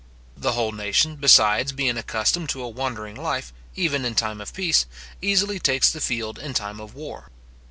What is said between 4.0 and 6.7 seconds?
in time of peace, easily takes the field in